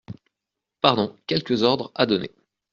Pardon… 0.81 1.15
quelques 1.27 1.61
ordres 1.61 1.91
à 1.93 2.07
donner… 2.07 2.31